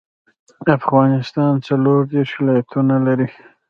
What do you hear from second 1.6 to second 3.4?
څلور ديرش ولايتونه لري.